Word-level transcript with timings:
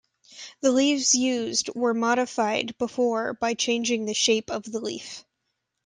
The 0.61 0.71
leaves 0.71 1.13
used 1.13 1.69
were 1.75 1.93
modified 1.93 2.75
before 2.79 3.35
by 3.35 3.53
changing 3.53 4.05
the 4.05 4.15
shape 4.15 4.49
of 4.49 4.63
the 4.63 4.79
leaf. 4.81 5.23